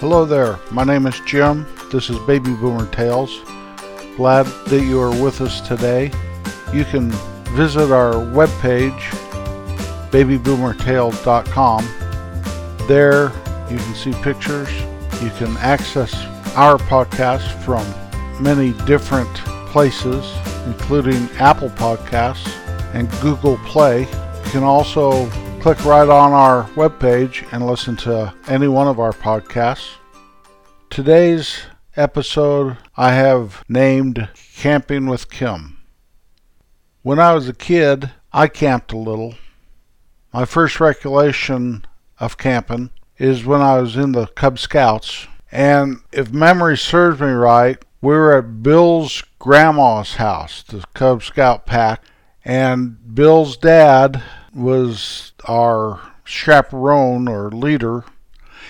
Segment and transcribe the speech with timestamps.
[0.00, 1.66] Hello there, my name is Jim.
[1.90, 3.40] This is Baby Boomer Tales.
[4.16, 6.12] Glad that you are with us today.
[6.72, 7.10] You can
[7.56, 8.96] visit our webpage,
[10.12, 11.88] babyboomertales.com.
[12.86, 13.32] There
[13.68, 14.70] you can see pictures.
[15.20, 16.14] You can access
[16.54, 17.84] our podcast from
[18.40, 19.34] many different
[19.66, 20.32] places,
[20.66, 22.46] including Apple Podcasts
[22.94, 24.02] and Google Play.
[24.02, 25.28] You can also
[25.74, 29.96] click right on our webpage and listen to any one of our podcasts.
[30.88, 31.60] Today's
[31.94, 35.76] episode I have named Camping with Kim.
[37.02, 39.34] When I was a kid, I camped a little.
[40.32, 41.84] My first recollection
[42.18, 45.26] of camping is when I was in the Cub Scouts.
[45.52, 51.66] And if memory serves me right, we were at Bill's grandma's house, the Cub Scout
[51.66, 52.02] pack,
[52.42, 54.22] and Bill's dad
[54.58, 58.04] was our chaperone or leader.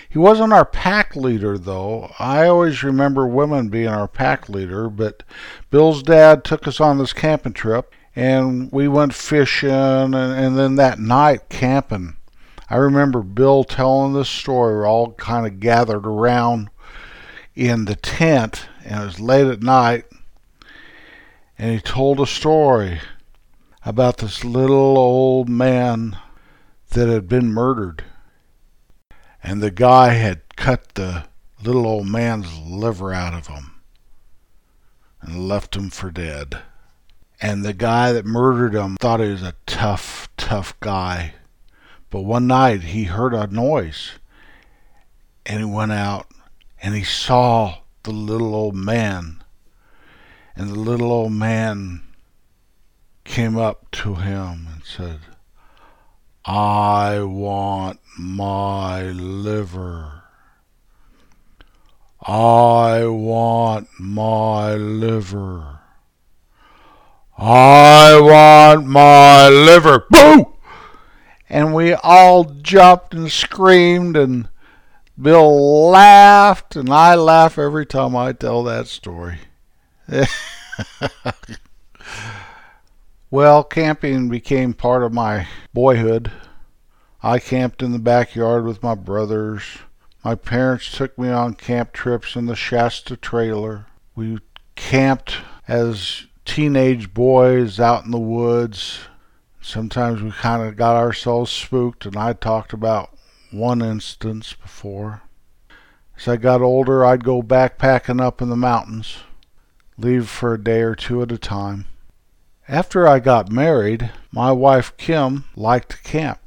[0.08, 2.12] He wasn't our pack leader, though.
[2.18, 5.22] I always remember women being our pack leader, but
[5.70, 10.76] Bill's dad took us on this camping trip, and we went fishing, and, and then
[10.76, 12.16] that night camping.
[12.70, 14.74] I remember Bill telling this story.
[14.74, 16.70] We're all kind of gathered around
[17.54, 20.04] in the tent, and it was late at night,
[21.58, 23.00] and he told a story
[23.88, 26.14] about this little old man
[26.90, 28.04] that had been murdered.
[29.42, 31.24] And the guy had cut the
[31.62, 33.80] little old man's liver out of him
[35.22, 36.58] and left him for dead.
[37.40, 41.32] And the guy that murdered him thought he was a tough, tough guy.
[42.10, 44.18] But one night he heard a noise
[45.46, 46.26] and he went out
[46.82, 49.42] and he saw the little old man.
[50.54, 52.02] And the little old man
[53.28, 55.20] came up to him and said,
[56.46, 60.22] I want my liver.
[62.22, 65.80] I want my liver.
[67.36, 70.06] I want my liver.
[70.10, 70.54] Boo!
[71.50, 74.48] And we all jumped and screamed, and
[75.20, 79.38] Bill laughed, and I laugh every time I tell that story.
[83.38, 86.32] Well, camping became part of my boyhood.
[87.22, 89.62] I camped in the backyard with my brothers.
[90.24, 93.86] My parents took me on camp trips in the Shasta trailer.
[94.16, 94.40] We
[94.74, 95.36] camped
[95.68, 99.02] as teenage boys out in the woods.
[99.60, 103.16] Sometimes we kind of got ourselves spooked, and I talked about
[103.52, 105.22] one instance before.
[106.16, 109.18] As I got older, I'd go backpacking up in the mountains,
[109.96, 111.84] leave for a day or two at a time.
[112.70, 116.38] After I got married, my wife Kim liked to camp.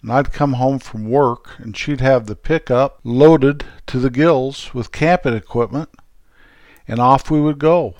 [0.00, 4.72] And I'd come home from work and she'd have the pickup loaded to the gills
[4.72, 5.90] with camping equipment
[6.88, 7.94] and off we would go.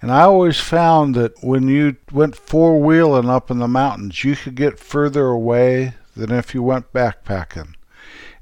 [0.00, 4.36] And I always found that when you went four wheeling up in the mountains, you
[4.36, 7.74] could get further away than if you went backpacking.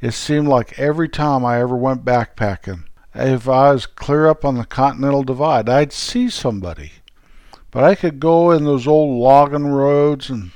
[0.03, 4.57] It seemed like every time I ever went backpacking, if I was clear up on
[4.57, 6.93] the Continental Divide, I'd see somebody.
[7.77, 10.51] But I could go in those old logging roads and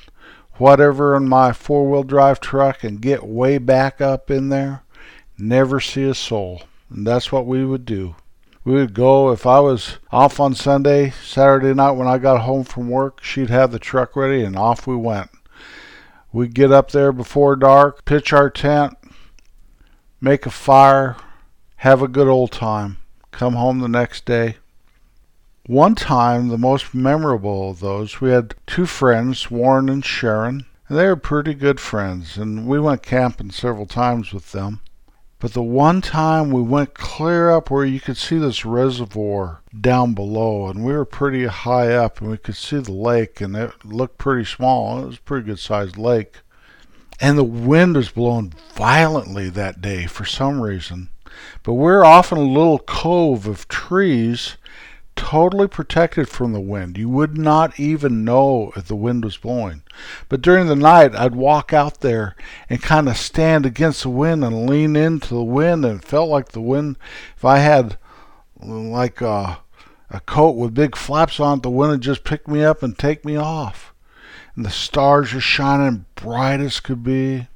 [0.54, 4.84] whatever in my four wheel drive truck and get way back up in there,
[5.36, 6.62] never see a soul.
[6.88, 8.16] And that's what we would do.
[8.64, 12.64] We would go, if I was off on Sunday, Saturday night when I got home
[12.64, 15.28] from work, she'd have the truck ready and off we went.
[16.32, 18.96] We'd get up there before dark, pitch our tent,
[20.22, 21.16] make a fire,
[21.76, 22.96] have a good old time,
[23.30, 24.56] come home the next day.
[25.70, 30.98] One time, the most memorable of those, we had two friends, Warren and Sharon, and
[30.98, 34.80] they were pretty good friends, and we went camping several times with them.
[35.38, 40.12] But the one time we went clear up where you could see this reservoir down
[40.12, 43.84] below, and we were pretty high up, and we could see the lake, and it
[43.84, 45.00] looked pretty small.
[45.00, 46.38] It was a pretty good sized lake.
[47.20, 51.10] And the wind was blowing violently that day for some reason.
[51.62, 54.56] But we we're off in a little cove of trees
[55.20, 56.96] totally protected from the wind.
[56.96, 59.82] You would not even know if the wind was blowing.
[60.30, 62.34] But during the night, I'd walk out there
[62.70, 66.48] and kind of stand against the wind and lean into the wind, and felt like
[66.48, 66.96] the wind,
[67.36, 67.98] if I had
[68.58, 69.58] like a,
[70.08, 72.98] a coat with big flaps on it, the wind would just pick me up and
[72.98, 73.92] take me off.
[74.56, 77.46] And the stars are shining bright as could be.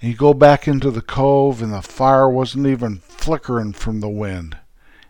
[0.00, 4.08] And you go back into the cove, and the fire wasn't even flickering from the
[4.08, 4.56] wind.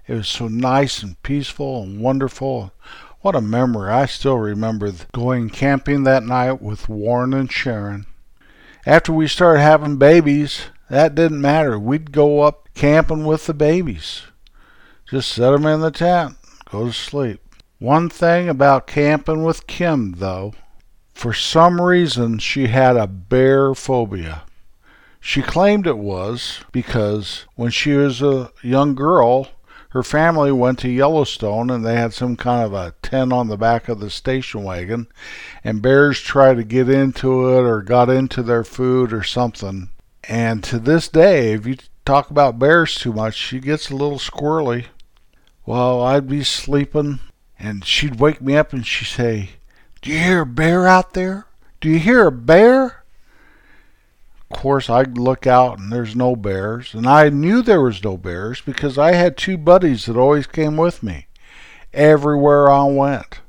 [0.06, 2.72] It was so nice and peaceful and wonderful.
[3.20, 3.90] What a memory.
[3.90, 8.06] I still remember going camping that night with Warren and Sharon.
[8.84, 11.78] After we started having babies, that didn't matter.
[11.78, 14.22] We'd go up camping with the babies.
[15.08, 16.36] Just set them in the tent,
[16.68, 17.40] go to sleep.
[17.78, 20.54] One thing about camping with Kim, though,
[21.14, 24.42] for some reason she had a bear phobia.
[25.20, 29.48] She claimed it was because when she was a young girl,
[29.92, 33.58] her family went to Yellowstone and they had some kind of a tent on the
[33.58, 35.06] back of the station wagon,
[35.62, 39.90] and bears tried to get into it or got into their food or something.
[40.24, 44.18] And to this day, if you talk about bears too much, she gets a little
[44.18, 44.86] squirrely.
[45.66, 47.20] Well, I'd be sleeping
[47.58, 49.50] and she'd wake me up and she'd say,
[50.00, 51.48] Do you hear a bear out there?
[51.82, 53.01] Do you hear a bear?
[54.52, 56.94] Course, I'd look out and there's no bears.
[56.94, 60.76] And I knew there was no bears because I had two buddies that always came
[60.76, 61.26] with me
[61.92, 63.40] everywhere I went.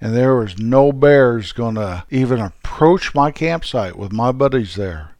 [0.00, 5.12] And there was no bears going to even approach my campsite with my buddies there.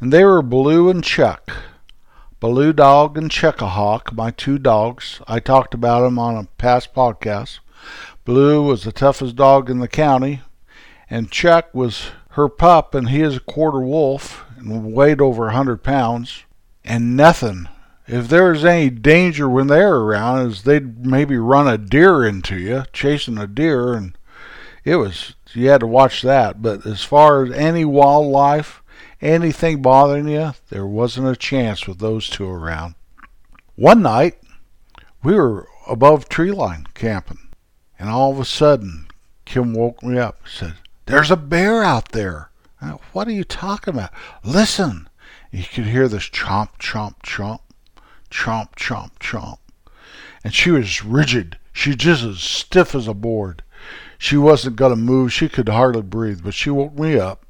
[0.00, 1.50] And they were Blue and Chuck.
[2.40, 5.20] Blue Dog and Chuckahawk, my two dogs.
[5.26, 7.58] I talked about them on a past podcast.
[8.24, 10.42] Blue was the toughest dog in the county,
[11.10, 15.52] and Chuck was her pup, and he is a quarter wolf and weighed over a
[15.52, 16.44] hundred pounds.
[16.84, 17.68] And nothing.
[18.06, 22.56] If there was any danger when they're around, is they'd maybe run a deer into
[22.56, 24.16] you, chasing a deer, and
[24.84, 26.62] it was you had to watch that.
[26.62, 28.82] But as far as any wildlife,
[29.20, 32.94] anything bothering you, there wasn't a chance with those two around.
[33.74, 34.38] One night,
[35.22, 37.48] we were above tree line camping,
[37.98, 39.08] and all of a sudden,
[39.44, 40.74] Kim woke me up and said,
[41.08, 42.50] There's a bear out there.
[42.80, 44.10] Uh, what are you talking about?
[44.44, 45.08] Listen.
[45.50, 47.60] You could hear this chomp, chomp, chomp,
[48.30, 49.58] chomp, chomp, chomp.
[50.44, 51.58] And she was rigid.
[51.72, 53.62] She just as stiff as a board.
[54.18, 55.32] She wasn't going to move.
[55.32, 57.44] She could hardly breathe, but she woke me up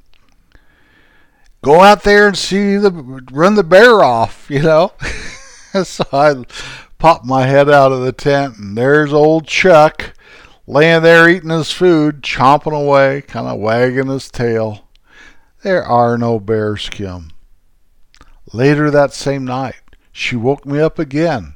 [1.62, 2.90] go out there and see the
[3.32, 4.92] run the bear off, you know.
[5.84, 6.44] so I
[6.98, 10.14] popped my head out of the tent, and there's old Chuck
[10.68, 14.86] laying there eating his food, chomping away, kind of wagging his tail.
[15.62, 17.32] There are no bears, Kim.
[18.52, 19.80] Later that same night,
[20.12, 21.54] she woke me up again.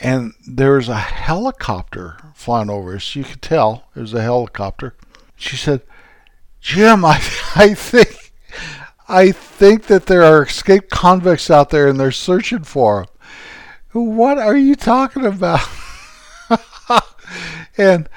[0.00, 3.14] And there was a helicopter flying over us.
[3.14, 4.94] You could tell it was a helicopter.
[5.36, 5.82] She said,
[6.60, 7.16] Jim, I,
[7.54, 8.32] I think
[9.08, 13.06] I think that there are escaped convicts out there and they're searching for
[13.92, 14.16] them.
[14.16, 15.68] What are you talking about?
[17.76, 18.08] and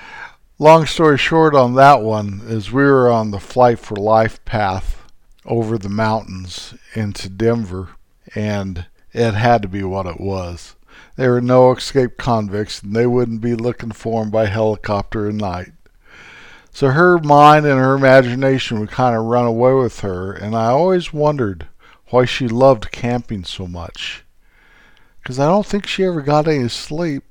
[0.59, 5.01] long story short on that one is we were on the flight for life path
[5.45, 7.89] over the mountains into Denver
[8.35, 10.75] and it had to be what it was.
[11.15, 15.35] There were no escaped convicts and they wouldn't be looking for them by helicopter at
[15.35, 15.71] night.
[16.73, 20.69] So her mind and her imagination would kind of run away with her, and I
[20.69, 21.67] always wondered
[22.07, 24.23] why she loved camping so much.
[25.21, 27.23] Because I don't think she ever got any sleep.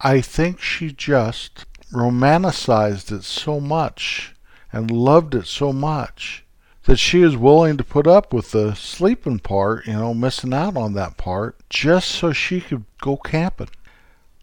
[0.00, 4.34] I think she just romanticized it so much
[4.72, 6.44] and loved it so much
[6.84, 10.76] that she is willing to put up with the sleeping part, you know, missing out
[10.76, 13.68] on that part, just so she could go camping.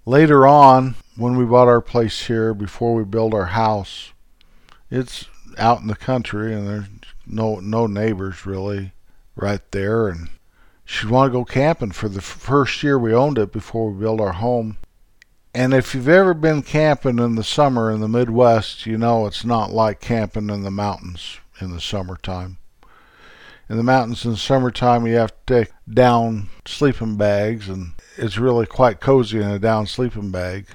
[0.06, 4.12] Later on, when we bought our place here, before we built our house,
[4.92, 5.26] it's
[5.58, 6.86] out in the country and there's
[7.26, 8.92] no no neighbors really
[9.36, 10.30] right there and
[10.84, 14.22] she'd want to go camping for the first year we owned it before we built
[14.22, 14.78] our home
[15.56, 19.46] and if you've ever been camping in the summer in the midwest you know it's
[19.46, 22.58] not like camping in the mountains in the summertime
[23.70, 28.38] in the mountains in the summertime you have to take down sleeping bags and it's
[28.38, 30.68] really quite cozy in a down sleeping bag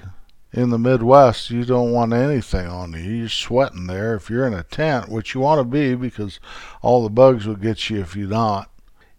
[0.53, 2.99] in the Midwest, you don't want anything on you.
[2.99, 4.15] You're sweating there.
[4.15, 6.41] If you're in a tent, which you want to be because
[6.81, 8.69] all the bugs will get you if you're not,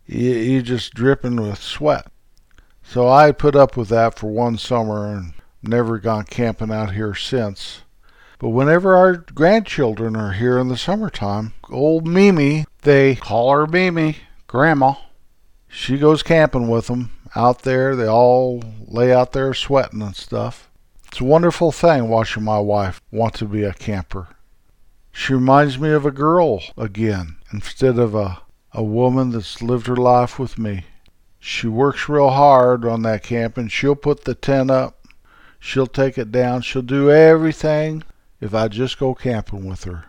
[0.05, 2.09] you're just dripping with sweat.
[2.83, 7.15] So I put up with that for one summer and never gone camping out here
[7.15, 7.83] since.
[8.39, 14.17] But whenever our grandchildren are here in the summertime, old Mimi, they call her Mimi,
[14.49, 14.95] Grandma,
[15.69, 17.97] she goes camping with them out there.
[17.97, 20.69] They all lay out there sweating and stuff.
[21.07, 24.29] It's a wonderful thing watching my wife want to be a camper.
[25.13, 28.43] She reminds me of a girl again instead of a,
[28.73, 30.87] a woman that's lived her life with me.
[31.39, 33.69] She works real hard on that camping.
[33.69, 35.02] She'll put the tent up.
[35.65, 36.63] She'll take it down.
[36.63, 38.03] She'll do everything
[38.41, 40.07] if I just go camping with her.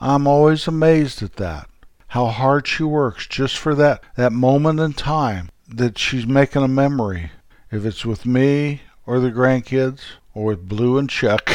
[0.00, 1.70] I'm always amazed at that.
[2.08, 6.68] How hard she works just for that, that moment in time that she's making a
[6.68, 7.30] memory.
[7.70, 10.00] If it's with me or the grandkids
[10.34, 11.52] or with Blue and Chuck.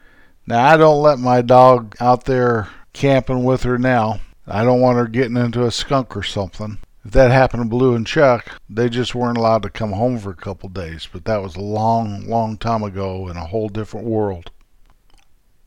[0.46, 4.20] now, I don't let my dog out there camping with her now.
[4.46, 6.76] I don't want her getting into a skunk or something.
[7.08, 10.28] If that happened to Blue and Chuck, they just weren't allowed to come home for
[10.28, 14.06] a couple days, but that was a long, long time ago in a whole different
[14.06, 14.50] world.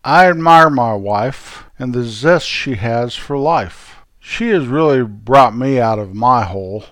[0.03, 4.05] I admire my wife and the zest she has for life.
[4.19, 6.85] She has really brought me out of my hole.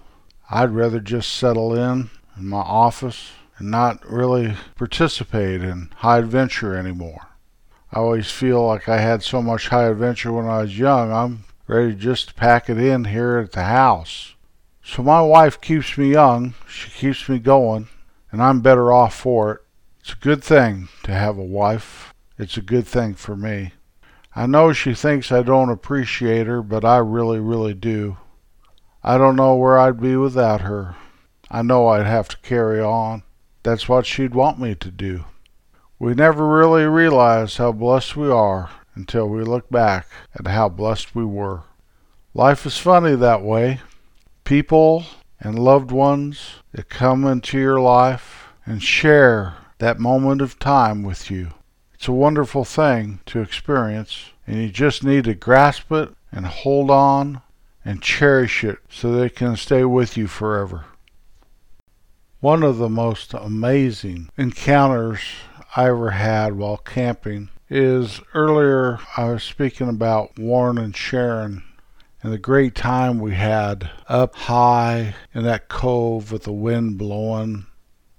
[0.50, 3.30] I'd rather just settle in in my office
[3.60, 7.28] and not really participate in high adventure anymore.
[7.94, 11.44] I always feel like I had so much high adventure when I was young, I'm
[11.68, 14.34] ready just to pack it in here at the house.
[14.96, 17.90] So my wife keeps me young, she keeps me going,
[18.32, 19.62] and I'm better off for it.
[20.00, 22.16] It's a good thing to have a wife.
[22.40, 23.74] It's a good thing for me.
[24.36, 28.18] I know she thinks I don't appreciate her, but I really, really do.
[29.04, 30.96] I don't know where I'd be without her.
[31.52, 33.22] I know I'd have to carry on.
[33.62, 35.26] That's what she'd want me to do.
[36.00, 41.14] We never really realize how blessed we are until we look back at how blessed
[41.14, 41.62] we were.
[42.34, 43.82] Life is funny that way
[44.50, 45.06] people
[45.40, 51.30] and loved ones that come into your life and share that moment of time with
[51.30, 51.52] you.
[51.94, 56.90] It's a wonderful thing to experience, and you just need to grasp it and hold
[56.90, 57.44] on
[57.86, 60.86] and cherish it so that it can stay with you forever.
[62.40, 65.20] One of the most amazing encounters
[65.76, 71.66] I ever had while camping is earlier I was speaking about Warren and Sharon
[72.22, 77.66] and the great time we had up high in that cove with the wind blowing.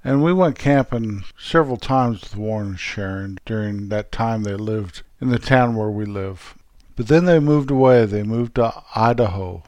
[0.03, 5.03] And we went camping several times with Warren and Sharon during that time they lived
[5.21, 6.55] in the town where we live.
[6.97, 8.07] But then they moved away.
[8.07, 9.63] They moved to Idaho.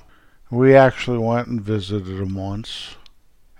[0.50, 2.96] We actually went and visited them once.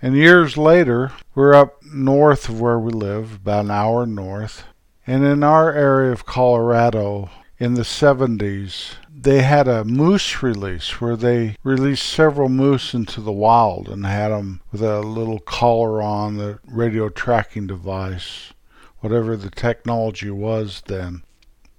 [0.01, 4.65] And years later, we're up north of where we live, about an hour north.
[5.05, 7.29] And in our area of Colorado,
[7.63, 13.31] in the 70s, they had a moose release where they released several moose into the
[13.31, 18.51] wild and had them with a little collar on the radio tracking device,
[18.99, 21.23] whatever the technology was then.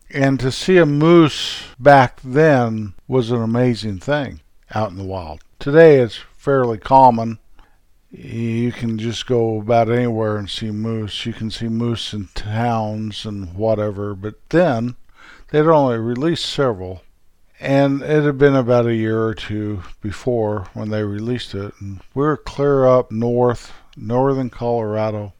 [0.08, 4.40] And to see a moose back then was an amazing thing
[4.74, 5.42] out in the wild.
[5.58, 7.38] Today it's fairly common.
[8.10, 11.26] You can just go about anywhere and see moose.
[11.26, 14.96] You can see moose in towns and whatever, but then
[15.54, 17.00] they'd only released several
[17.60, 21.72] and it had been about a year or two before when they released it.
[21.80, 25.32] And we were clear up north, northern Colorado.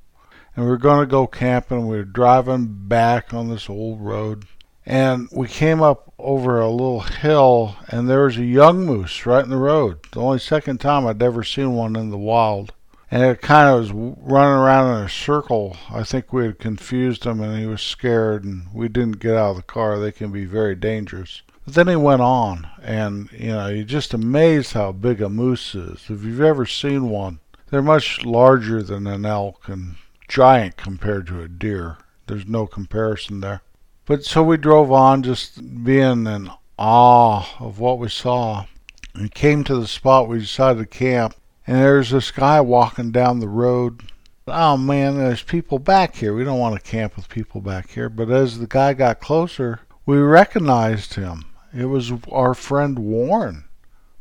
[0.54, 1.88] And we were going to go camping.
[1.88, 4.44] We were driving back on this old road.
[4.86, 9.42] And we came up over a little hill, and there was a young moose right
[9.42, 9.98] in the road.
[10.12, 12.72] The only second time I'd ever seen one in the wild.
[13.14, 15.76] And it kind of was running around in a circle.
[15.88, 19.50] I think we had confused him, and he was scared, and we didn't get out
[19.50, 20.00] of the car.
[20.00, 21.42] They can be very dangerous.
[21.64, 25.76] But then he went on, and you know, you're just amazed how big a moose
[25.76, 26.10] is.
[26.10, 27.38] If you've ever seen one,
[27.70, 29.94] they're much larger than an elk and
[30.26, 31.98] giant compared to a deer.
[32.26, 33.62] There's no comparison there.
[34.06, 38.66] But so we drove on, just being in awe of what we saw,
[39.14, 41.36] and came to the spot we decided to camp.
[41.66, 44.12] And there's this guy walking down the road.
[44.46, 46.34] Oh man, there's people back here.
[46.34, 48.08] We don't want to camp with people back here.
[48.08, 53.64] But as the guy got closer, we recognized him it was our friend Warren,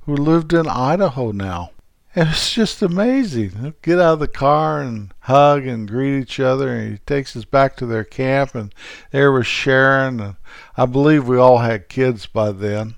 [0.01, 1.69] who lived in Idaho now.
[2.15, 3.73] It was just amazing.
[3.81, 6.75] Get out of the car and hug and greet each other.
[6.75, 8.73] And he takes us back to their camp, and
[9.11, 10.19] there was Sharon.
[10.19, 10.35] And
[10.77, 12.95] I believe we all had kids by then.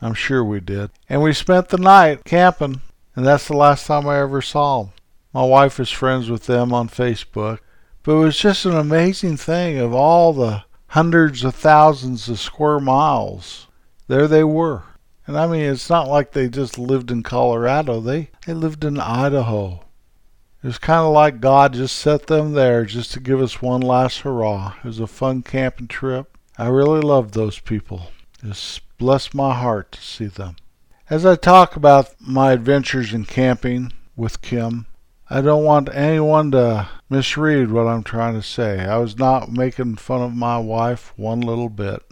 [0.00, 0.90] I'm sure we did.
[1.08, 2.80] And we spent the night camping,
[3.18, 4.92] and that's the last time I ever saw them.
[5.34, 7.58] My wife is friends with them on Facebook.
[8.04, 12.78] But it was just an amazing thing of all the hundreds of thousands of square
[12.78, 13.66] miles
[14.06, 14.84] there they were.
[15.26, 17.98] And I mean, it's not like they just lived in Colorado.
[17.98, 19.84] They they lived in Idaho.
[20.62, 23.80] It was kind of like God just set them there just to give us one
[23.80, 24.74] last hurrah.
[24.84, 26.38] It was a fun camping trip.
[26.56, 28.12] I really loved those people.
[28.44, 30.54] Just blessed my heart to see them.
[31.10, 34.86] As I talk about my adventures in camping with Kim,
[35.30, 38.80] I don't want anyone to misread what I'm trying to say.
[38.80, 42.02] I was not making fun of my wife one little bit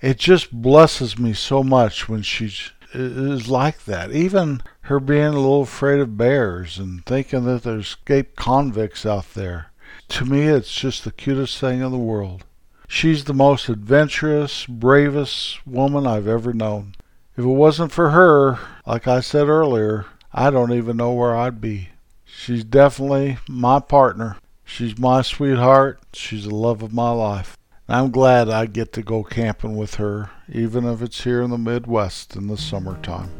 [0.00, 2.50] it just blesses me so much when she
[2.94, 4.12] is like that.
[4.12, 9.34] Even her being a little afraid of bears and thinking that there's escaped convicts out
[9.34, 9.66] there.
[10.10, 12.44] To me, it's just the cutest thing in the world.
[12.86, 16.94] She's the most adventurous, bravest woman I've ever known.
[17.38, 21.60] If it wasn't for her, like I said earlier, I don't even know where I'd
[21.60, 21.90] be.
[22.24, 24.38] She's definitely my partner.
[24.64, 26.00] She's my sweetheart.
[26.12, 27.56] She's the love of my life.
[27.88, 31.58] I'm glad I get to go camping with her, even if it's here in the
[31.58, 33.30] Midwest in the summertime.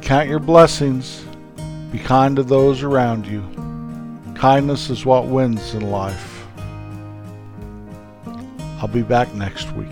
[0.00, 1.24] Count your blessings.
[1.90, 3.42] Be kind to those around you.
[4.36, 6.46] Kindness is what wins in life.
[8.80, 9.88] I'll be back next week.